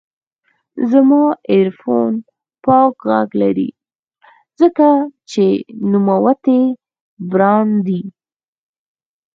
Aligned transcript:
زما 0.91 1.23
ایرفون 1.51 2.11
پاک 2.65 2.93
غږ 3.09 3.29
لري، 3.41 3.69
ځکه 4.59 4.87
چې 5.31 5.45
نوموتی 5.91 6.61
برانډ 7.31 7.73
دی. 7.87 8.01